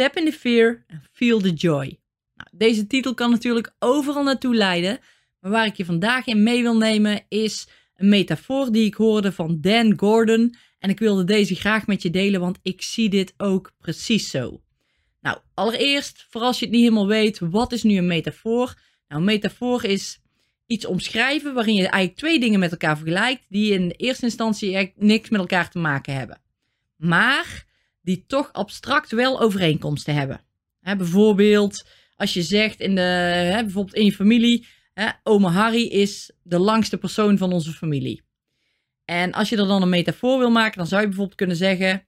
Step 0.00 0.16
in 0.16 0.24
the 0.24 0.32
Fear 0.32 0.84
and 0.88 1.00
Feel 1.12 1.40
the 1.40 1.52
Joy. 1.52 1.98
Nou, 2.34 2.48
deze 2.52 2.86
titel 2.86 3.14
kan 3.14 3.30
natuurlijk 3.30 3.74
overal 3.78 4.22
naartoe 4.22 4.54
leiden, 4.54 4.98
maar 5.40 5.50
waar 5.50 5.66
ik 5.66 5.76
je 5.76 5.84
vandaag 5.84 6.26
in 6.26 6.42
mee 6.42 6.62
wil 6.62 6.76
nemen 6.76 7.22
is 7.28 7.68
een 7.96 8.08
metafoor 8.08 8.72
die 8.72 8.86
ik 8.86 8.94
hoorde 8.94 9.32
van 9.32 9.60
Dan 9.60 9.98
Gordon. 9.98 10.54
En 10.78 10.90
ik 10.90 10.98
wilde 10.98 11.24
deze 11.24 11.54
graag 11.54 11.86
met 11.86 12.02
je 12.02 12.10
delen, 12.10 12.40
want 12.40 12.58
ik 12.62 12.82
zie 12.82 13.08
dit 13.08 13.34
ook 13.36 13.72
precies 13.78 14.30
zo. 14.30 14.62
Nou, 15.20 15.38
allereerst, 15.54 16.26
voor 16.30 16.40
als 16.40 16.58
je 16.58 16.64
het 16.64 16.74
niet 16.74 16.84
helemaal 16.84 17.06
weet, 17.06 17.38
wat 17.38 17.72
is 17.72 17.82
nu 17.82 17.96
een 17.96 18.06
metafoor? 18.06 18.74
Nou, 19.08 19.20
een 19.20 19.24
metafoor 19.24 19.84
is 19.84 20.20
iets 20.66 20.86
omschrijven 20.86 21.54
waarin 21.54 21.74
je 21.74 21.88
eigenlijk 21.88 22.16
twee 22.16 22.40
dingen 22.40 22.60
met 22.60 22.70
elkaar 22.70 22.96
vergelijkt, 22.96 23.44
die 23.48 23.72
in 23.72 23.90
eerste 23.90 24.24
instantie 24.24 24.74
eigenlijk 24.74 25.06
niks 25.06 25.28
met 25.28 25.40
elkaar 25.40 25.70
te 25.70 25.78
maken 25.78 26.14
hebben. 26.14 26.40
Maar 26.96 27.68
die 28.10 28.24
toch 28.26 28.52
abstract 28.52 29.10
wel 29.10 29.40
overeenkomsten 29.40 30.14
hebben. 30.14 30.40
bijvoorbeeld 30.80 31.88
als 32.16 32.34
je 32.34 32.42
zegt 32.42 32.80
in, 32.80 32.94
de, 32.94 33.50
bijvoorbeeld 33.60 33.96
in 33.96 34.04
je 34.04 34.12
familie, 34.12 34.66
oma 35.22 35.50
Harry 35.50 35.86
is 35.86 36.32
de 36.42 36.58
langste 36.58 36.98
persoon 36.98 37.38
van 37.38 37.52
onze 37.52 37.72
familie. 37.72 38.22
En 39.04 39.32
als 39.32 39.48
je 39.48 39.56
er 39.56 39.66
dan 39.66 39.82
een 39.82 39.88
metafoor 39.88 40.38
wil 40.38 40.50
maken, 40.50 40.78
dan 40.78 40.86
zou 40.86 41.00
je 41.00 41.06
bijvoorbeeld 41.06 41.38
kunnen 41.38 41.56
zeggen, 41.56 42.06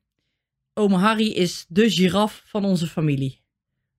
oma 0.75 0.99
Harry 0.99 1.29
is 1.29 1.65
de 1.69 1.91
giraf 1.91 2.43
van 2.47 2.65
onze 2.65 2.87
familie. 2.87 3.41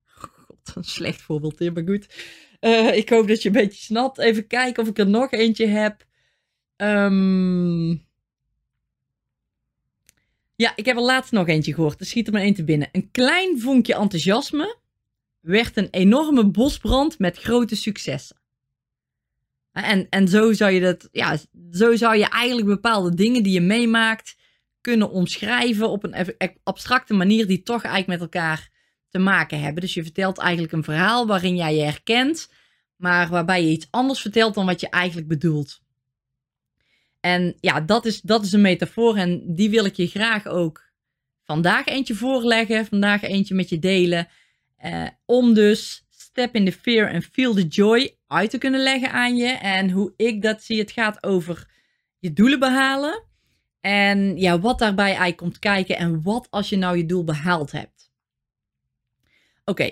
God, 0.06 0.76
een 0.76 0.84
slecht 0.84 1.22
voorbeeld 1.22 1.60
hier, 1.60 1.74
maar 1.74 1.84
goed. 1.84 2.08
Uh, 2.62 2.96
ik 2.96 3.10
hoop 3.10 3.28
dat 3.28 3.42
je 3.42 3.48
een 3.48 3.56
beetje 3.56 3.84
snapt. 3.84 4.18
Even 4.18 4.48
kijken 4.48 4.84
of 4.84 4.90
ik 4.90 5.00
er 5.00 5.08
nog 5.08 5.32
eentje 5.32 5.68
heb. 5.68 6.06
Um, 6.78 8.06
ja, 10.56 10.74
ik 10.76 10.86
heb 10.86 10.96
er 10.96 11.02
laatst 11.02 11.32
nog 11.32 11.48
eentje 11.48 11.74
gehoord. 11.74 12.00
Er 12.00 12.06
schiet 12.06 12.28
er 12.28 12.34
maar 12.34 12.42
één 12.42 12.54
te 12.54 12.64
binnen. 12.64 12.90
Een 12.92 13.12
klein 13.12 13.60
vonkje 13.60 13.96
enthousiasme 13.96 14.78
werd 15.40 15.78
een 15.78 15.88
enorme 15.92 16.46
bosbrand 16.46 17.20
met 17.20 17.38
grote 17.38 17.76
successen. 17.76 18.42
En, 19.72 20.10
en 20.10 20.28
zo 20.28 20.54
zou 20.54 20.72
je 20.72 20.82
dat, 20.82 21.10
ja, 21.12 21.38
zo 21.72 21.96
zou 21.96 22.18
je 22.18 22.30
eigenlijk 22.30 22.68
bepaalde 22.68 23.16
dingen 23.16 23.44
die 23.44 23.54
je 23.54 23.62
meemaakt 23.62 24.36
kunnen 24.82 25.10
omschrijven 25.10 25.90
op 25.90 26.04
een 26.04 26.36
abstracte 26.64 27.14
manier 27.14 27.48
die 27.48 27.64
toch 27.64 27.84
eigenlijk 27.84 28.20
met 28.20 28.34
elkaar 28.34 28.72
te 29.10 29.20
maken 29.20 29.60
hebben. 29.60 29.82
Dus 29.82 29.94
je 29.94 30.04
vertelt 30.04 30.38
eigenlijk 30.38 30.74
een 30.74 30.84
verhaal 30.84 31.28
waarin 31.28 31.56
jij 31.56 31.76
je 31.76 31.82
herkent, 31.82 32.52
maar 32.96 33.30
waarbij 33.30 33.64
je 33.64 33.72
iets 33.72 33.88
anders 33.90 34.22
vertelt 34.22 34.54
dan 34.54 34.66
wat 34.66 34.82
je 34.82 34.90
eigenlijk 34.90 35.28
bedoelt. 35.28 35.83
En 37.24 37.56
ja, 37.60 37.82
dat 37.82 38.06
is, 38.06 38.22
dat 38.22 38.44
is 38.44 38.52
een 38.52 38.62
metafoor 38.62 39.18
en 39.18 39.56
die 39.56 39.70
wil 39.70 39.86
ik 39.86 39.96
je 39.96 40.08
graag 40.08 40.48
ook 40.48 40.92
vandaag 41.44 41.86
eentje 41.86 42.16
voorleggen, 42.16 42.86
vandaag 42.86 43.22
eentje 43.22 43.56
met 43.56 43.70
je 43.70 43.80
delen. 43.80 44.28
Uh, 44.86 45.08
om 45.26 45.54
dus 45.54 46.06
step 46.10 46.56
in 46.56 46.66
the 46.66 46.72
fear 46.72 47.14
and 47.14 47.26
feel 47.26 47.54
the 47.54 47.68
joy 47.68 48.16
uit 48.28 48.50
te 48.50 48.58
kunnen 48.58 48.84
leggen 48.84 49.12
aan 49.12 49.36
je. 49.36 49.48
En 49.48 49.90
hoe 49.90 50.14
ik 50.18 50.42
dat 50.42 50.64
zie, 50.64 50.80
het 50.80 50.92
gaat 50.92 51.24
over 51.24 51.68
je 52.20 52.34
doelen 52.34 52.60
behalen. 52.60 53.24
En 53.80 54.38
ja, 54.38 54.60
wat 54.60 54.80
daarbij 54.80 55.06
eigenlijk 55.06 55.38
komt 55.38 55.60
kijken 55.60 55.98
en 55.98 56.22
wat 56.22 56.48
als 56.50 56.70
je 56.70 56.78
nou 56.78 56.98
je 56.98 57.06
doel 57.06 57.24
behaald 57.24 57.72
hebt. 57.72 58.12
Oké, 59.66 59.90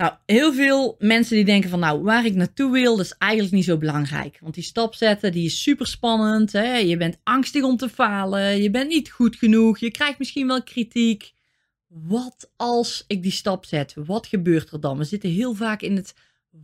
nou, 0.00 0.12
heel 0.26 0.52
veel 0.52 0.96
mensen 0.98 1.36
die 1.36 1.44
denken 1.44 1.70
van 1.70 1.78
nou, 1.78 2.02
waar 2.02 2.24
ik 2.24 2.34
naartoe 2.34 2.72
wil, 2.72 2.96
dat 2.96 3.04
is 3.04 3.14
eigenlijk 3.18 3.52
niet 3.52 3.64
zo 3.64 3.78
belangrijk. 3.78 4.38
Want 4.40 4.54
die 4.54 4.64
stap 4.64 4.94
zetten, 4.94 5.32
die 5.32 5.44
is 5.44 5.62
super 5.62 5.86
spannend. 5.86 6.52
Hè? 6.52 6.76
Je 6.76 6.96
bent 6.96 7.18
angstig 7.22 7.62
om 7.62 7.76
te 7.76 7.88
falen. 7.88 8.62
Je 8.62 8.70
bent 8.70 8.88
niet 8.88 9.10
goed 9.10 9.36
genoeg. 9.36 9.78
Je 9.78 9.90
krijgt 9.90 10.18
misschien 10.18 10.46
wel 10.46 10.62
kritiek. 10.62 11.32
Wat 11.86 12.50
als 12.56 13.04
ik 13.06 13.22
die 13.22 13.32
stap 13.32 13.64
zet? 13.64 13.94
Wat 13.94 14.26
gebeurt 14.26 14.70
er 14.70 14.80
dan? 14.80 14.98
We 14.98 15.04
zitten 15.04 15.30
heel 15.30 15.54
vaak 15.54 15.82
in 15.82 15.96
het 15.96 16.14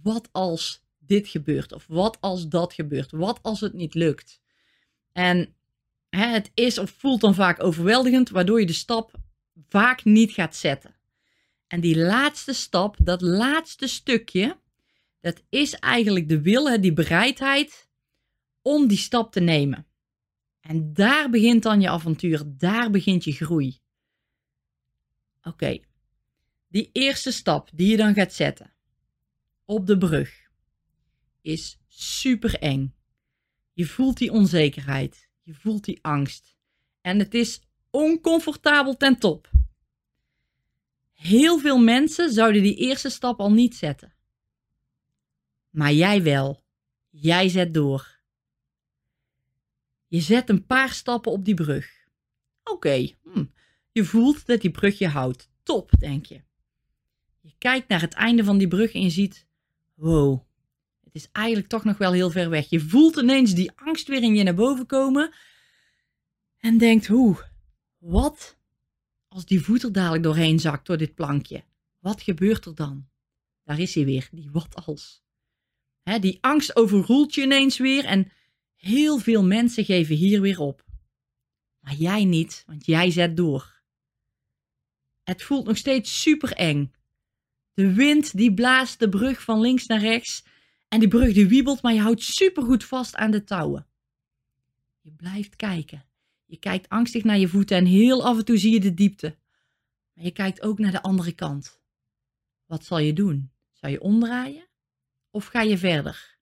wat 0.02 0.28
als 0.32 0.82
dit 0.98 1.28
gebeurt. 1.28 1.72
Of 1.72 1.84
wat 1.88 2.16
als 2.20 2.48
dat 2.48 2.72
gebeurt. 2.72 3.10
Wat 3.10 3.38
als 3.42 3.60
het 3.60 3.72
niet 3.72 3.94
lukt. 3.94 4.40
En 5.12 5.54
hè, 6.08 6.26
het 6.26 6.50
is 6.54 6.78
of 6.78 6.94
voelt 6.98 7.20
dan 7.20 7.34
vaak 7.34 7.62
overweldigend, 7.62 8.30
waardoor 8.30 8.60
je 8.60 8.66
de 8.66 8.72
stap 8.72 9.10
vaak 9.68 10.04
niet 10.04 10.32
gaat 10.32 10.56
zetten. 10.56 10.95
En 11.66 11.80
die 11.80 11.98
laatste 11.98 12.52
stap, 12.52 12.96
dat 12.98 13.20
laatste 13.20 13.86
stukje, 13.86 14.60
dat 15.20 15.42
is 15.48 15.74
eigenlijk 15.74 16.28
de 16.28 16.40
wil, 16.40 16.80
die 16.80 16.92
bereidheid 16.92 17.88
om 18.62 18.86
die 18.86 18.98
stap 18.98 19.32
te 19.32 19.40
nemen. 19.40 19.86
En 20.60 20.92
daar 20.92 21.30
begint 21.30 21.62
dan 21.62 21.80
je 21.80 21.88
avontuur, 21.88 22.42
daar 22.46 22.90
begint 22.90 23.24
je 23.24 23.32
groei. 23.32 23.78
Oké, 25.42 25.78
die 26.68 26.90
eerste 26.92 27.32
stap 27.32 27.70
die 27.72 27.90
je 27.90 27.96
dan 27.96 28.14
gaat 28.14 28.32
zetten 28.32 28.74
op 29.64 29.86
de 29.86 29.98
brug 29.98 30.44
is 31.40 31.78
super 31.88 32.58
eng. 32.58 32.94
Je 33.72 33.86
voelt 33.86 34.18
die 34.18 34.32
onzekerheid, 34.32 35.28
je 35.42 35.54
voelt 35.54 35.84
die 35.84 35.98
angst 36.02 36.56
en 37.00 37.18
het 37.18 37.34
is 37.34 37.60
oncomfortabel 37.90 38.96
ten 38.96 39.18
top. 39.18 39.50
Heel 41.16 41.58
veel 41.58 41.78
mensen 41.78 42.32
zouden 42.32 42.62
die 42.62 42.76
eerste 42.76 43.10
stap 43.10 43.40
al 43.40 43.52
niet 43.52 43.76
zetten. 43.76 44.14
Maar 45.70 45.92
jij 45.92 46.22
wel. 46.22 46.64
Jij 47.10 47.48
zet 47.48 47.74
door. 47.74 48.18
Je 50.06 50.20
zet 50.20 50.48
een 50.48 50.66
paar 50.66 50.92
stappen 50.92 51.32
op 51.32 51.44
die 51.44 51.54
brug. 51.54 51.90
Oké, 52.64 53.10
hm. 53.22 53.44
je 53.92 54.04
voelt 54.04 54.46
dat 54.46 54.60
die 54.60 54.70
brug 54.70 54.98
je 54.98 55.08
houdt. 55.08 55.50
Top, 55.62 55.90
denk 55.98 56.26
je. 56.26 56.42
Je 57.40 57.54
kijkt 57.58 57.88
naar 57.88 58.00
het 58.00 58.14
einde 58.14 58.44
van 58.44 58.58
die 58.58 58.68
brug 58.68 58.92
en 58.92 59.02
je 59.02 59.10
ziet: 59.10 59.46
wow, 59.94 60.40
het 61.04 61.14
is 61.14 61.28
eigenlijk 61.32 61.68
toch 61.68 61.84
nog 61.84 61.98
wel 61.98 62.12
heel 62.12 62.30
ver 62.30 62.50
weg. 62.50 62.70
Je 62.70 62.80
voelt 62.80 63.16
ineens 63.16 63.54
die 63.54 63.72
angst 63.74 64.08
weer 64.08 64.22
in 64.22 64.34
je 64.34 64.42
naar 64.42 64.54
boven 64.54 64.86
komen 64.86 65.34
en 66.58 66.78
denkt: 66.78 67.06
hoe, 67.06 67.44
wat 67.98 68.56
als 69.36 69.46
die 69.46 69.60
voet 69.60 69.82
er 69.82 69.92
dadelijk 69.92 70.22
doorheen 70.22 70.58
zakt 70.58 70.86
door 70.86 70.96
dit 70.96 71.14
plankje, 71.14 71.64
wat 71.98 72.22
gebeurt 72.22 72.64
er 72.64 72.74
dan? 72.74 73.08
Daar 73.64 73.78
is 73.78 73.94
hij 73.94 74.04
weer, 74.04 74.28
die 74.32 74.50
wat 74.50 74.74
als. 74.86 75.22
die 76.20 76.38
angst 76.40 76.76
overroelt 76.76 77.34
je 77.34 77.42
ineens 77.42 77.78
weer 77.78 78.04
en 78.04 78.32
heel 78.74 79.18
veel 79.18 79.44
mensen 79.44 79.84
geven 79.84 80.16
hier 80.16 80.40
weer 80.40 80.60
op. 80.60 80.84
Maar 81.80 81.94
jij 81.94 82.24
niet, 82.24 82.62
want 82.66 82.86
jij 82.86 83.10
zet 83.10 83.36
door. 83.36 83.82
Het 85.22 85.42
voelt 85.42 85.66
nog 85.66 85.76
steeds 85.76 86.20
super 86.20 86.52
eng. 86.52 86.92
De 87.74 87.92
wind 87.92 88.36
die 88.36 88.54
blaast 88.54 88.98
de 88.98 89.08
brug 89.08 89.42
van 89.42 89.60
links 89.60 89.86
naar 89.86 90.00
rechts 90.00 90.44
en 90.88 91.00
die 91.00 91.08
brug 91.08 91.32
die 91.32 91.46
wiebelt, 91.46 91.82
maar 91.82 91.94
je 91.94 92.00
houdt 92.00 92.22
supergoed 92.22 92.84
vast 92.84 93.14
aan 93.14 93.30
de 93.30 93.44
touwen. 93.44 93.86
Je 95.00 95.12
blijft 95.12 95.56
kijken 95.56 96.05
je 96.46 96.56
kijkt 96.56 96.88
angstig 96.88 97.24
naar 97.24 97.38
je 97.38 97.48
voeten 97.48 97.76
en 97.76 97.84
heel 97.84 98.24
af 98.24 98.38
en 98.38 98.44
toe 98.44 98.56
zie 98.56 98.72
je 98.72 98.80
de 98.80 98.94
diepte. 98.94 99.36
Maar 100.12 100.24
je 100.24 100.30
kijkt 100.30 100.62
ook 100.62 100.78
naar 100.78 100.92
de 100.92 101.02
andere 101.02 101.32
kant. 101.32 101.80
Wat 102.66 102.84
zal 102.84 102.98
je 102.98 103.12
doen? 103.12 103.50
Zal 103.72 103.90
je 103.90 104.00
omdraaien? 104.00 104.68
Of 105.30 105.46
ga 105.46 105.60
je 105.60 105.78
verder? 105.78 106.36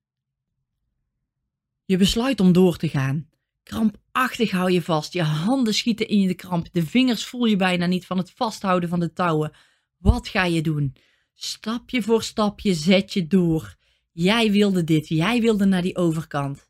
Je 1.84 1.96
besluit 1.96 2.40
om 2.40 2.52
door 2.52 2.76
te 2.76 2.88
gaan. 2.88 3.29
Krampachtig 3.62 4.50
hou 4.50 4.70
je 4.70 4.82
vast. 4.82 5.12
Je 5.12 5.23
handen 5.23 5.75
schieten 5.75 6.08
in 6.08 6.26
de 6.26 6.34
kramp. 6.34 6.69
De 6.73 6.87
vingers 6.87 7.25
voel 7.25 7.44
je 7.44 7.56
bijna 7.56 7.87
niet 7.87 8.06
van 8.06 8.19
het 8.19 8.31
vasthouden 8.31 8.88
van 8.88 9.00
de 9.00 9.12
touwen. 9.12 9.52
Wat 9.96 10.29
ga 10.29 10.44
je 10.44 10.62
doen? 10.62 10.96
Stapje 11.34 12.02
voor 12.02 12.23
stapje 12.23 12.75
zet 12.75 13.12
je 13.12 13.26
door. 13.26 13.76
Jij 14.12 14.50
wilde 14.50 14.84
dit. 14.84 15.08
Jij 15.08 15.40
wilde 15.40 15.64
naar 15.64 15.82
die 15.82 15.96
overkant. 15.96 16.69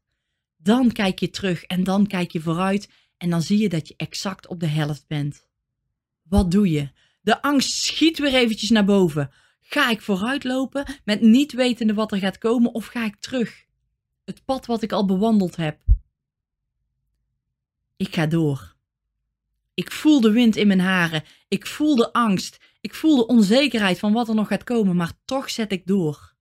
Dan 0.57 0.93
kijk 0.93 1.19
je 1.19 1.31
terug 1.31 1.65
en 1.65 1.85
dan 1.85 2.07
kijk 2.07 2.31
je 2.31 2.41
vooruit 2.41 2.89
en 3.25 3.31
dan 3.31 3.43
zie 3.43 3.59
je 3.59 3.69
dat 3.69 3.89
je 3.89 3.95
exact 3.97 4.47
op 4.47 4.61
de 4.61 4.67
helft 4.67 5.07
bent. 5.07 5.47
Wat 6.23 6.51
doe 6.51 6.71
je? 6.71 6.91
De 7.21 7.43
angst 7.43 7.73
schiet 7.73 8.19
weer 8.19 8.35
eventjes 8.35 8.71
naar 8.71 8.85
boven. 8.85 9.31
Ga 9.61 9.91
ik 9.91 10.01
vooruit 10.01 10.45
lopen 10.45 11.01
met 11.05 11.21
niet 11.21 11.53
wetende 11.53 11.95
wat 11.95 12.13
er 12.13 12.19
gaat 12.19 12.39
komen 12.39 12.75
of 12.75 12.87
ga 12.87 13.05
ik 13.05 13.17
terug? 13.17 13.65
Het 14.25 14.45
pad 14.45 14.67
wat 14.67 14.83
ik 14.83 14.93
al 14.93 15.05
bewandeld 15.05 15.57
heb. 15.57 15.81
Ik 17.97 18.15
ga 18.15 18.27
door. 18.27 18.77
Ik 19.75 19.93
voel 19.93 20.21
de 20.21 20.31
wind 20.31 20.57
in 20.57 20.67
mijn 20.67 20.81
haren. 20.81 21.25
Ik 21.49 21.67
voel 21.67 21.97
de 21.97 22.13
angst. 22.13 22.59
Ik 22.81 22.95
voel 22.95 23.17
de 23.17 23.27
onzekerheid 23.27 23.99
van 23.99 24.13
wat 24.13 24.29
er 24.29 24.35
nog 24.35 24.49
gaat 24.49 24.65
komen, 24.65 24.97
maar 24.97 25.13
toch 25.25 25.51
zet 25.51 25.73
ik 25.73 25.87
door. 25.87 26.35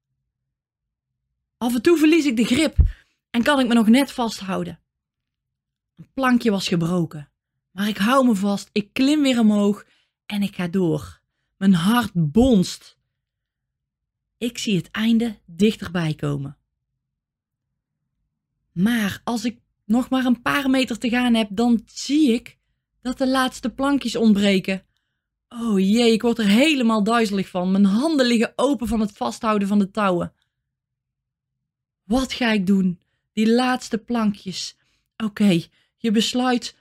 Af 1.57 1.74
en 1.74 1.81
toe 1.81 1.97
verlies 1.97 2.25
ik 2.25 2.35
de 2.35 2.45
grip 2.45 2.75
en 3.30 3.44
kan 3.44 3.59
ik 3.59 3.68
me 3.68 3.74
nog 3.74 3.88
net 3.88 4.12
vasthouden. 4.12 4.82
Een 5.95 6.10
plankje 6.13 6.51
was 6.51 6.68
gebroken, 6.68 7.31
maar 7.72 7.88
ik 7.88 7.98
hou 7.98 8.25
me 8.25 8.36
vast, 8.36 8.69
ik 8.72 8.94
klim 8.94 9.22
weer 9.22 9.40
omhoog 9.40 9.86
en 10.25 10.42
ik 10.42 10.56
ga 10.56 10.68
door. 10.68 11.22
Mijn 11.57 11.74
hart 11.74 12.12
bonst. 12.13 12.98
Ik 14.38 14.57
zie 14.57 14.75
het 14.75 14.92
einde 14.92 15.40
dichterbij 15.45 16.13
komen. 16.13 16.57
Maar 18.72 19.22
als 19.24 19.45
ik 19.45 19.60
nog 19.86 20.10
maar 20.10 20.25
een 20.25 20.42
paar 20.42 20.69
meter 20.69 20.98
te 20.98 21.10
gaan 21.10 21.34
heb, 21.34 21.48
dan 21.51 21.81
zie 21.86 22.31
ik 22.31 22.57
dat 23.01 23.18
de 23.18 23.28
laatste 23.28 23.69
plankjes 23.69 24.16
ontbreken. 24.16 24.86
Oh 25.50 25.80
jee, 25.80 26.12
ik 26.12 26.22
word 26.22 26.38
er 26.38 26.48
helemaal 26.48 27.04
duizelig 27.04 27.50
van. 27.50 27.72
Mijn 27.72 27.86
handen 27.86 28.25
liggen 28.25 28.54
open 28.56 28.88
van 28.88 29.00
het 29.00 29.12
vasthouden 29.12 29.68
van 29.68 29.80
de 29.80 29.92
touwen. 29.92 30.34
Wat 32.04 32.34
ga 32.34 32.51
ik 32.51 32.68
doen? 32.68 33.00
Die 33.31 33.51
laatste 33.51 33.98
plankjes. 33.98 34.78
Oké, 35.18 35.63
je 36.03 36.11
besluit 36.11 36.75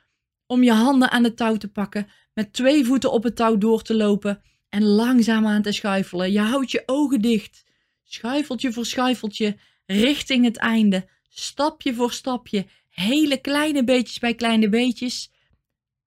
om 0.46 0.62
je 0.62 0.72
handen 0.72 1.10
aan 1.10 1.22
de 1.22 1.34
touw 1.34 1.56
te 1.56 1.68
pakken, 1.68 2.08
met 2.34 2.52
twee 2.52 2.84
voeten 2.84 3.12
op 3.12 3.22
het 3.22 3.36
touw 3.36 3.58
door 3.58 3.82
te 3.82 3.94
lopen 3.94 4.42
en 4.68 4.82
langzaam 4.82 5.46
aan 5.46 5.62
te 5.62 5.72
schuifelen. 5.72 6.32
Je 6.32 6.40
houdt 6.40 6.70
je 6.70 6.82
ogen 6.86 7.20
dicht, 7.20 7.64
schuifeltje 8.02 8.72
voor 8.72 8.86
schuifeltje, 8.86 9.56
richting 9.86 10.44
het 10.44 10.56
einde, 10.56 11.08
stapje 11.28 11.94
voor 11.94 12.12
stapje, 12.12 12.66
hele 12.88 13.40
kleine 13.40 13.84
beetjes 13.84 14.18
bij 14.18 14.34
kleine 14.34 14.68
beetjes, 14.68 15.32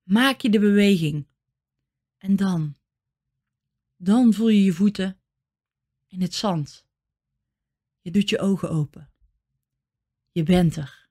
maak 0.04 0.42
je 0.42 0.50
de 0.50 0.60
beweging. 0.60 1.28
En 2.18 2.36
dan, 2.36 2.76
dan 3.96 4.34
voel 4.34 4.50
je 4.50 4.64
je 4.64 4.74
voeten 4.74 5.20
in 6.08 6.22
het 6.22 6.34
zand. 6.34 6.86
Je 8.02 8.12
doet 8.12 8.30
je 8.30 8.40
ogen 8.40 8.70
open. 8.70 9.12
Je 10.32 10.44
bent 10.44 10.76
er. 10.76 11.05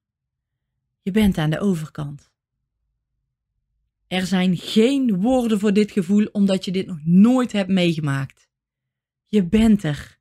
Je 1.04 1.10
bent 1.10 1.38
aan 1.38 1.50
de 1.50 1.60
overkant. 1.60 2.30
Er 4.06 4.26
zijn 4.26 4.56
geen 4.56 5.20
woorden 5.20 5.58
voor 5.58 5.72
dit 5.72 5.90
gevoel 5.90 6.26
omdat 6.32 6.64
je 6.64 6.70
dit 6.70 6.86
nog 6.86 6.98
nooit 7.04 7.52
hebt 7.52 7.68
meegemaakt. 7.68 8.48
Je 9.26 9.44
bent 9.44 9.82
er. 9.82 10.18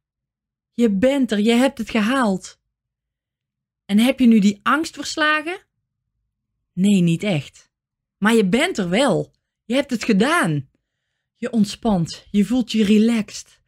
Je 0.74 0.92
bent 0.92 1.32
er. 1.32 1.40
Je 1.40 1.52
hebt 1.52 1.78
het 1.78 1.90
gehaald. 1.90 2.60
En 3.86 4.00
heb 4.00 4.20
je 4.20 4.28
nu 4.28 4.40
die 4.40 4.60
angst 4.64 4.96
verslagen? 4.96 5.66
Nee, 6.74 7.02
niet 7.02 7.24
echt. 7.24 7.72
Maar 8.18 8.34
je 8.34 8.46
bent 8.46 8.78
er 8.78 8.90
wel. 8.90 9.34
Je 9.66 9.74
hebt 9.74 9.92
het 9.92 10.04
gedaan. 10.04 10.70
Je 11.36 11.52
ontspant. 11.52 12.28
Je 12.32 12.46
voelt 12.46 12.72
je 12.72 12.84
relaxed. 12.84 13.62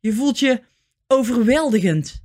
Je 0.00 0.12
voelt 0.12 0.38
je 0.38 0.62
overweldigend. 1.06 2.22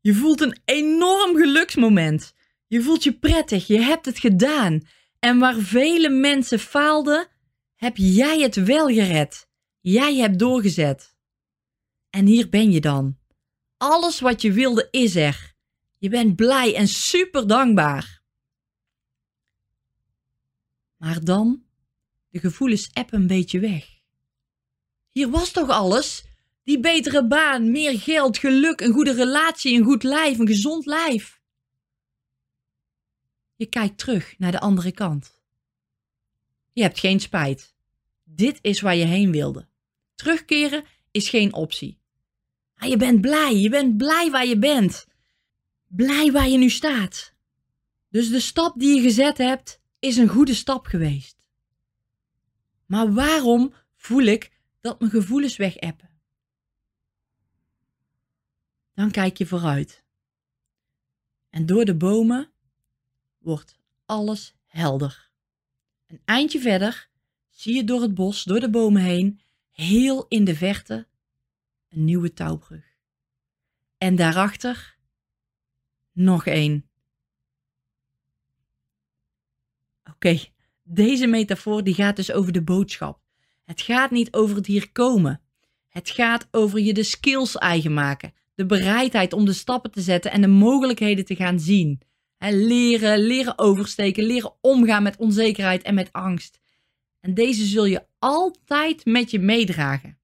Je 0.00 0.14
voelt 0.14 0.40
een 0.40 0.58
enorm 0.64 1.36
geluksmoment. 1.36 2.34
Je 2.74 2.82
voelt 2.82 3.04
je 3.04 3.12
prettig. 3.18 3.66
Je 3.66 3.80
hebt 3.80 4.06
het 4.06 4.18
gedaan. 4.18 4.86
En 5.18 5.38
waar 5.38 5.54
vele 5.54 6.08
mensen 6.08 6.58
faalden, 6.58 7.28
heb 7.74 7.96
jij 7.96 8.40
het 8.40 8.54
wel 8.54 8.86
gered. 8.86 9.48
Jij 9.80 10.16
hebt 10.16 10.38
doorgezet. 10.38 11.16
En 12.10 12.26
hier 12.26 12.48
ben 12.48 12.70
je 12.70 12.80
dan. 12.80 13.18
Alles 13.76 14.20
wat 14.20 14.42
je 14.42 14.52
wilde 14.52 14.88
is 14.90 15.16
er. 15.16 15.54
Je 15.98 16.08
bent 16.08 16.36
blij 16.36 16.74
en 16.74 16.88
super 16.88 17.46
dankbaar. 17.46 18.22
Maar 20.96 21.24
dan, 21.24 21.62
de 22.30 22.38
gevoelens 22.38 22.90
appen 22.92 23.20
een 23.20 23.26
beetje 23.26 23.60
weg. 23.60 23.86
Hier 25.10 25.30
was 25.30 25.50
toch 25.50 25.68
alles? 25.68 26.24
Die 26.64 26.80
betere 26.80 27.26
baan, 27.26 27.70
meer 27.70 28.00
geld, 28.00 28.38
geluk, 28.38 28.80
een 28.80 28.92
goede 28.92 29.12
relatie, 29.12 29.76
een 29.76 29.84
goed 29.84 30.02
lijf, 30.02 30.38
een 30.38 30.46
gezond 30.46 30.86
lijf. 30.86 31.42
Je 33.54 33.66
kijkt 33.66 33.98
terug 33.98 34.38
naar 34.38 34.52
de 34.52 34.60
andere 34.60 34.92
kant. 34.92 35.40
Je 36.72 36.82
hebt 36.82 36.98
geen 36.98 37.20
spijt. 37.20 37.74
Dit 38.24 38.58
is 38.60 38.80
waar 38.80 38.96
je 38.96 39.04
heen 39.04 39.30
wilde. 39.30 39.68
Terugkeren 40.14 40.84
is 41.10 41.28
geen 41.28 41.52
optie. 41.52 41.98
Maar 42.74 42.88
je 42.88 42.96
bent 42.96 43.20
blij, 43.20 43.56
je 43.56 43.68
bent 43.68 43.96
blij 43.96 44.30
waar 44.30 44.46
je 44.46 44.58
bent. 44.58 45.06
Blij 45.86 46.32
waar 46.32 46.48
je 46.48 46.58
nu 46.58 46.70
staat. 46.70 47.34
Dus 48.08 48.28
de 48.28 48.40
stap 48.40 48.78
die 48.78 48.96
je 48.96 49.02
gezet 49.02 49.38
hebt, 49.38 49.80
is 49.98 50.16
een 50.16 50.28
goede 50.28 50.54
stap 50.54 50.86
geweest. 50.86 51.42
Maar 52.86 53.12
waarom 53.12 53.74
voel 53.96 54.22
ik 54.22 54.52
dat 54.80 55.00
mijn 55.00 55.10
gevoelens 55.10 55.56
wegappen? 55.56 56.10
Dan 58.94 59.10
kijk 59.10 59.38
je 59.38 59.46
vooruit. 59.46 60.04
En 61.50 61.66
door 61.66 61.84
de 61.84 61.96
bomen 61.96 62.52
wordt 63.44 63.76
alles 64.06 64.54
helder. 64.66 65.30
Een 66.06 66.20
eindje 66.24 66.60
verder 66.60 67.08
zie 67.50 67.74
je 67.74 67.84
door 67.84 68.02
het 68.02 68.14
bos, 68.14 68.44
door 68.44 68.60
de 68.60 68.70
bomen 68.70 69.02
heen, 69.02 69.40
heel 69.70 70.26
in 70.28 70.44
de 70.44 70.54
verte, 70.54 71.06
een 71.88 72.04
nieuwe 72.04 72.32
touwbrug. 72.32 72.84
En 73.98 74.16
daarachter 74.16 74.96
nog 76.12 76.46
één. 76.46 76.88
Oké, 80.10 80.40
deze 80.82 81.26
metafoor 81.26 81.84
die 81.84 81.94
gaat 81.94 82.16
dus 82.16 82.32
over 82.32 82.52
de 82.52 82.62
boodschap. 82.62 83.20
Het 83.64 83.80
gaat 83.80 84.10
niet 84.10 84.32
over 84.32 84.56
het 84.56 84.66
hier 84.66 84.92
komen. 84.92 85.40
Het 85.88 86.10
gaat 86.10 86.48
over 86.50 86.80
je 86.80 86.94
de 86.94 87.02
skills 87.02 87.56
eigen 87.56 87.94
maken. 87.94 88.34
De 88.54 88.66
bereidheid 88.66 89.32
om 89.32 89.44
de 89.44 89.52
stappen 89.52 89.90
te 89.90 90.00
zetten 90.00 90.30
en 90.30 90.40
de 90.40 90.46
mogelijkheden 90.46 91.24
te 91.24 91.36
gaan 91.36 91.60
zien. 91.60 92.00
Leren, 92.52 93.18
leren 93.18 93.58
oversteken, 93.58 94.24
leren 94.24 94.54
omgaan 94.60 95.02
met 95.02 95.16
onzekerheid 95.16 95.82
en 95.82 95.94
met 95.94 96.12
angst. 96.12 96.60
En 97.20 97.34
deze 97.34 97.64
zul 97.64 97.84
je 97.84 98.06
altijd 98.18 99.04
met 99.04 99.30
je 99.30 99.38
meedragen. 99.38 100.18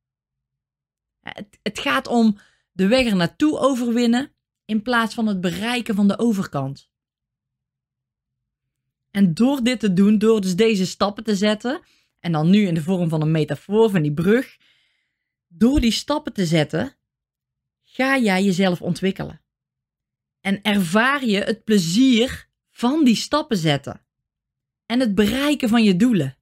Het, 1.20 1.58
het 1.62 1.78
gaat 1.78 2.06
om 2.06 2.38
de 2.72 2.86
weg 2.86 3.06
er 3.06 3.16
naartoe 3.16 3.58
overwinnen 3.58 4.32
in 4.64 4.82
plaats 4.82 5.14
van 5.14 5.26
het 5.26 5.40
bereiken 5.40 5.94
van 5.94 6.08
de 6.08 6.18
overkant. 6.18 6.90
En 9.10 9.34
door 9.34 9.62
dit 9.62 9.80
te 9.80 9.92
doen, 9.92 10.18
door 10.18 10.40
dus 10.40 10.56
deze 10.56 10.86
stappen 10.86 11.24
te 11.24 11.36
zetten, 11.36 11.80
en 12.18 12.32
dan 12.32 12.50
nu 12.50 12.66
in 12.66 12.74
de 12.74 12.82
vorm 12.82 13.08
van 13.08 13.22
een 13.22 13.30
metafoor 13.30 13.90
van 13.90 14.02
die 14.02 14.12
brug, 14.12 14.56
door 15.48 15.80
die 15.80 15.90
stappen 15.90 16.32
te 16.32 16.46
zetten, 16.46 16.96
ga 17.82 18.18
jij 18.18 18.44
jezelf 18.44 18.82
ontwikkelen. 18.82 19.39
En 20.40 20.62
ervaar 20.62 21.24
je 21.24 21.38
het 21.38 21.64
plezier 21.64 22.48
van 22.70 23.04
die 23.04 23.16
stappen 23.16 23.56
zetten 23.56 24.00
en 24.86 25.00
het 25.00 25.14
bereiken 25.14 25.68
van 25.68 25.84
je 25.84 25.96
doelen. 25.96 26.36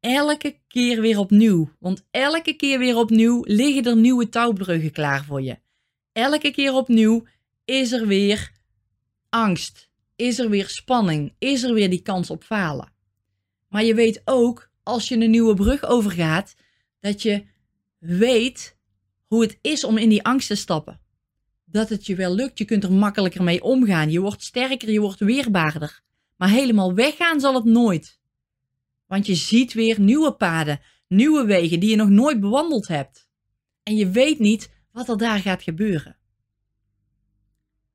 Elke 0.00 0.58
keer 0.68 1.00
weer 1.00 1.18
opnieuw, 1.18 1.70
want 1.78 2.06
elke 2.10 2.54
keer 2.54 2.78
weer 2.78 2.96
opnieuw 2.96 3.42
liggen 3.44 3.84
er 3.84 3.96
nieuwe 3.96 4.28
touwbruggen 4.28 4.92
klaar 4.92 5.24
voor 5.24 5.42
je. 5.42 5.58
Elke 6.12 6.50
keer 6.50 6.72
opnieuw 6.72 7.26
is 7.64 7.92
er 7.92 8.06
weer 8.06 8.52
angst, 9.28 9.90
is 10.16 10.38
er 10.38 10.50
weer 10.50 10.68
spanning, 10.68 11.34
is 11.38 11.62
er 11.62 11.74
weer 11.74 11.90
die 11.90 12.02
kans 12.02 12.30
op 12.30 12.44
falen. 12.44 12.92
Maar 13.68 13.84
je 13.84 13.94
weet 13.94 14.22
ook, 14.24 14.70
als 14.82 15.08
je 15.08 15.14
een 15.14 15.30
nieuwe 15.30 15.54
brug 15.54 15.84
overgaat, 15.84 16.54
dat 17.00 17.22
je 17.22 17.44
weet 17.98 18.76
hoe 19.26 19.42
het 19.42 19.58
is 19.60 19.84
om 19.84 19.98
in 19.98 20.08
die 20.08 20.22
angst 20.24 20.48
te 20.48 20.54
stappen. 20.54 21.00
Dat 21.74 21.88
het 21.88 22.06
je 22.06 22.14
wel 22.14 22.34
lukt, 22.34 22.58
je 22.58 22.64
kunt 22.64 22.84
er 22.84 22.92
makkelijker 22.92 23.42
mee 23.42 23.62
omgaan, 23.62 24.10
je 24.10 24.20
wordt 24.20 24.42
sterker, 24.42 24.90
je 24.90 25.00
wordt 25.00 25.20
weerbaarder. 25.20 26.02
Maar 26.36 26.48
helemaal 26.48 26.94
weggaan 26.94 27.40
zal 27.40 27.54
het 27.54 27.64
nooit. 27.64 28.20
Want 29.06 29.26
je 29.26 29.34
ziet 29.34 29.72
weer 29.72 30.00
nieuwe 30.00 30.34
paden, 30.34 30.80
nieuwe 31.08 31.44
wegen 31.44 31.80
die 31.80 31.90
je 31.90 31.96
nog 31.96 32.08
nooit 32.08 32.40
bewandeld 32.40 32.88
hebt. 32.88 33.28
En 33.82 33.96
je 33.96 34.10
weet 34.10 34.38
niet 34.38 34.70
wat 34.92 35.08
er 35.08 35.18
daar 35.18 35.38
gaat 35.38 35.62
gebeuren. 35.62 36.16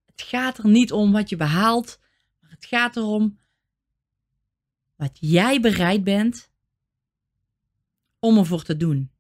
Het 0.06 0.22
gaat 0.22 0.58
er 0.58 0.68
niet 0.68 0.92
om 0.92 1.12
wat 1.12 1.30
je 1.30 1.36
behaalt, 1.36 2.00
maar 2.40 2.52
het 2.52 2.66
gaat 2.66 2.96
erom 2.96 3.40
wat 4.96 5.18
jij 5.20 5.60
bereid 5.60 6.04
bent 6.04 6.52
om 8.20 8.38
ervoor 8.38 8.64
te 8.64 8.78
doen. 8.78 9.12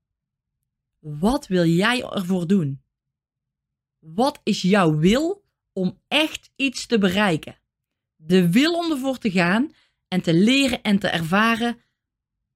Wat 0.99 1.47
wil 1.47 1.65
jij 1.65 2.03
ervoor 2.03 2.47
doen? 2.47 2.81
Wat 3.99 4.39
is 4.43 4.61
jouw 4.61 4.97
wil 4.97 5.43
om 5.73 5.99
echt 6.07 6.51
iets 6.55 6.85
te 6.85 6.97
bereiken? 6.97 7.57
De 8.15 8.51
wil 8.51 8.73
om 8.73 8.91
ervoor 8.91 9.17
te 9.17 9.31
gaan 9.31 9.71
en 10.07 10.21
te 10.21 10.33
leren 10.33 10.81
en 10.81 10.99
te 10.99 11.07
ervaren 11.07 11.77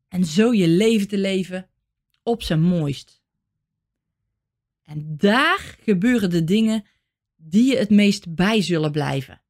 en 0.08 0.26
zo 0.26 0.54
je 0.54 0.68
leven 0.68 1.08
te 1.08 1.18
leven 1.18 1.70
op 2.24 2.44
zijn 2.44 2.62
mooist. 2.62 3.22
En 4.84 5.18
daar 5.18 5.78
gebeuren 5.82 6.30
de 6.30 6.44
dingen 6.44 6.86
die 7.36 7.72
je 7.72 7.78
het 7.78 7.90
meest 7.90 8.36
bij 8.36 8.62
zullen 8.62 8.92
blijven. 8.92 9.42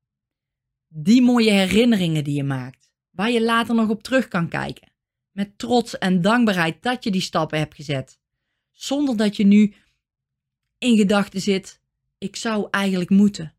Die 0.88 1.22
mooie 1.22 1.52
herinneringen 1.52 2.24
die 2.24 2.36
je 2.36 2.44
maakt, 2.44 2.92
waar 3.10 3.32
je 3.32 3.42
later 3.42 3.76
nog 3.76 3.90
op 3.90 4.04
terug 4.04 4.28
kan 4.28 4.50
kijken. 4.50 4.92
met 5.32 5.58
trots 5.58 5.98
en 5.98 6.22
dankbaarheid 6.22 6.84
dat 6.84 7.04
je 7.04 7.12
die 7.12 7.22
stappen 7.22 7.58
hebt 7.58 7.76
gezet. 7.76 8.20
Zonder 8.72 9.18
dat 9.18 9.36
je 9.36 9.46
nu 9.46 9.74
in 10.78 10.98
gedachten 10.98 11.42
zit: 11.42 11.82
ik 12.24 12.36
zou 12.36 12.68
eigenlijk 12.72 13.10
moeten. 13.10 13.56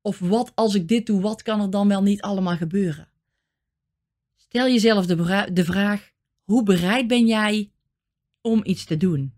Of 0.00 0.18
wat 0.18 0.52
als 0.54 0.74
ik 0.74 0.88
dit 0.88 1.06
doe, 1.06 1.20
wat 1.20 1.42
kan 1.42 1.60
er 1.60 1.70
dan 1.70 1.88
wel 1.88 2.02
niet 2.02 2.20
allemaal 2.20 2.56
gebeuren? 2.56 3.08
Stel 4.36 4.66
jezelf 4.66 5.06
de, 5.06 5.48
de 5.52 5.64
vraag: 5.64 6.12
hoe 6.44 6.62
bereid 6.62 7.06
ben 7.06 7.26
jij 7.26 7.72
om 8.40 8.60
iets 8.64 8.84
te 8.84 8.96
doen? 8.96 9.34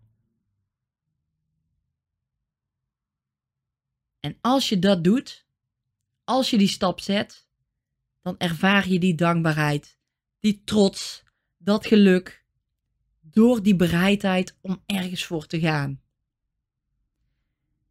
En 4.20 4.38
als 4.40 4.68
je 4.68 4.78
dat 4.78 5.04
doet, 5.04 5.46
als 6.24 6.50
je 6.50 6.58
die 6.58 6.68
stap 6.68 7.00
zet, 7.00 7.48
dan 8.20 8.38
ervaar 8.38 8.88
je 8.88 8.98
die 8.98 9.14
dankbaarheid, 9.14 9.98
die 10.38 10.62
trots, 10.64 11.22
dat 11.56 11.86
geluk, 11.86 12.44
door 13.20 13.62
die 13.62 13.76
bereidheid 13.76 14.56
om 14.60 14.82
ergens 14.86 15.24
voor 15.24 15.46
te 15.46 15.60
gaan. 15.60 16.00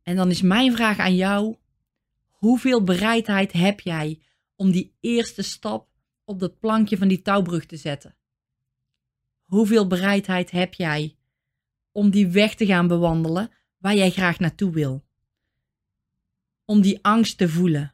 En 0.10 0.16
dan 0.16 0.30
is 0.30 0.42
mijn 0.42 0.74
vraag 0.74 0.98
aan 0.98 1.16
jou: 1.16 1.56
hoeveel 2.30 2.84
bereidheid 2.84 3.51
heb 3.51 3.80
jij 3.80 4.22
om 4.56 4.72
die 4.72 4.96
eerste 5.00 5.42
stap 5.42 5.89
op 6.25 6.39
dat 6.39 6.60
plankje 6.60 6.98
van 6.98 7.08
die 7.08 7.22
touwbrug 7.22 7.66
te 7.66 7.78
zetten? 7.78 8.16
Hoeveel 9.46 9.88
bereidheid 9.88 10.51
heb 10.51 10.74
jij 10.74 11.18
om 11.92 12.10
die 12.10 12.28
weg 12.28 12.56
te 12.56 12.66
gaan 12.66 12.88
bewandelen 12.88 13.51
waar 13.78 13.96
jij 13.96 14.10
graag 14.12 14.39
naartoe 14.39 14.72
wil? 14.72 15.06
Om 16.66 16.82
die 16.82 17.00
angst 17.01 17.38
te 17.38 17.50
voelen, 17.50 17.94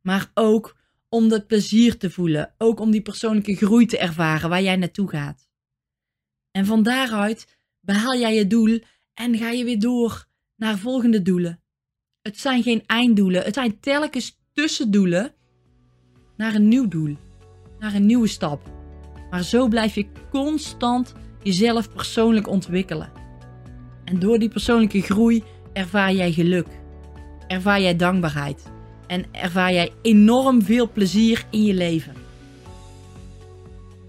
maar 0.00 0.30
ook 0.34 0.76
om 1.08 1.28
dat 1.28 1.46
plezier 1.46 1.98
te 1.98 2.10
voelen, 2.10 2.54
ook 2.58 2.80
om 2.80 2.90
die 2.90 3.02
persoonlijke 3.02 3.56
groei 3.56 3.86
te 3.86 3.98
ervaren 3.98 4.48
waar 4.48 4.62
jij 4.62 4.76
naartoe 4.76 5.08
gaat. 5.08 5.48
En 6.50 6.66
van 6.66 6.82
daaruit 6.82 7.58
behaal 7.80 8.18
jij 8.18 8.34
je 8.34 8.46
doel 8.46 8.80
en 9.14 9.36
ga 9.36 9.50
je 9.50 9.64
weer 9.64 9.80
door 9.80 10.26
naar 10.56 10.78
volgende 10.78 11.22
doelen. 11.22 11.60
Het 12.22 12.38
zijn 12.38 12.62
geen 12.62 12.82
einddoelen, 12.86 13.42
het 13.42 13.54
zijn 13.54 13.80
telkens 13.80 14.38
tussendoelen 14.52 15.34
naar 16.36 16.54
een 16.54 16.68
nieuw 16.68 16.88
doel, 16.88 17.16
naar 17.78 17.94
een 17.94 18.06
nieuwe 18.06 18.26
stap. 18.26 18.70
Maar 19.30 19.42
zo 19.42 19.68
blijf 19.68 19.94
je 19.94 20.06
constant 20.30 21.14
jezelf 21.42 21.92
persoonlijk 21.92 22.48
ontwikkelen. 22.48 23.10
En 24.04 24.18
door 24.18 24.38
die 24.38 24.48
persoonlijke 24.48 25.00
groei 25.00 25.42
ervaar 25.72 26.12
jij 26.12 26.32
geluk, 26.32 26.66
ervaar 27.46 27.80
jij 27.80 27.96
dankbaarheid 27.96 28.70
en 29.06 29.24
ervaar 29.32 29.72
jij 29.72 29.92
enorm 30.02 30.62
veel 30.62 30.90
plezier 30.92 31.46
in 31.50 31.62
je 31.62 31.74
leven. 31.74 32.14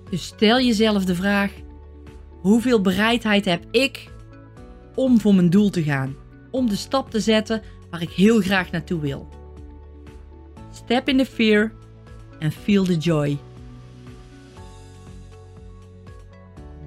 Dus 0.09 0.25
stel 0.25 0.59
jezelf 0.59 1.05
de 1.05 1.15
vraag: 1.15 1.51
hoeveel 2.41 2.81
bereidheid 2.81 3.45
heb 3.45 3.65
ik 3.71 4.09
om 4.95 5.19
voor 5.19 5.35
mijn 5.35 5.49
doel 5.49 5.69
te 5.69 5.83
gaan? 5.83 6.15
Om 6.51 6.69
de 6.69 6.75
stap 6.75 7.11
te 7.11 7.19
zetten 7.19 7.61
waar 7.89 8.01
ik 8.01 8.09
heel 8.09 8.41
graag 8.41 8.71
naartoe 8.71 8.99
wil. 8.99 9.27
Step 10.73 11.07
in 11.07 11.17
the 11.17 11.25
fear 11.25 11.71
and 12.39 12.53
feel 12.53 12.83
the 12.83 12.97
joy. 12.97 13.37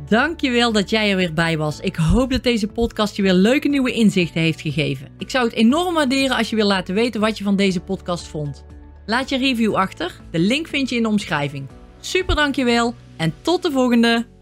Dankjewel 0.09 0.73
dat 0.73 0.91
jij 0.91 1.11
er 1.11 1.17
weer 1.17 1.33
bij 1.33 1.59
was. 1.59 1.81
Ik 1.81 1.97
hoop 1.97 2.31
dat 2.31 2.43
deze 2.43 2.67
podcast 2.67 3.17
je 3.17 3.23
weer 3.23 3.33
leuke 3.33 3.69
nieuwe 3.69 3.93
inzichten 3.93 4.41
heeft 4.41 4.61
gegeven. 4.61 5.09
Ik 5.19 5.31
zou 5.31 5.45
het 5.45 5.55
enorm 5.55 5.95
waarderen 5.95 6.37
als 6.37 6.51
je 6.51 6.57
wil 6.57 6.67
laten 6.67 6.95
weten 6.95 7.21
wat 7.21 7.39
je 7.39 7.45
van 7.45 7.57
deze 7.57 7.81
podcast 7.81 8.27
vond. 8.27 8.65
Laat 9.07 9.29
je 9.29 9.37
review 9.37 9.75
achter. 9.75 10.21
De 10.31 10.39
link 10.39 10.67
vind 10.67 10.89
je 10.89 10.97
in 10.97 11.03
de 11.03 11.09
omschrijving. 11.09 11.67
Super 12.01 12.35
dankjewel 12.35 12.95
en 13.17 13.35
tot 13.43 13.63
de 13.63 13.71
volgende! 13.71 14.40